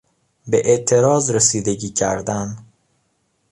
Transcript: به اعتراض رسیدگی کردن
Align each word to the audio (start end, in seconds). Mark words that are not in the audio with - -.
به 0.47 0.61
اعتراض 0.65 1.31
رسیدگی 1.31 1.89
کردن 1.89 2.57